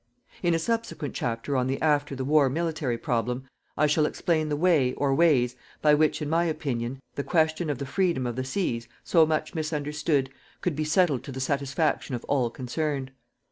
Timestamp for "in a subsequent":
0.41-1.13